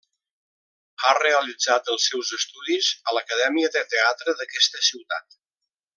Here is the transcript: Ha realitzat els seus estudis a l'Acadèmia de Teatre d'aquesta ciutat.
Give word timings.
Ha 1.03 1.11
realitzat 1.17 1.91
els 1.95 2.07
seus 2.13 2.33
estudis 2.39 2.89
a 3.11 3.15
l'Acadèmia 3.19 3.73
de 3.77 3.87
Teatre 3.95 4.37
d'aquesta 4.41 4.83
ciutat. 4.93 5.43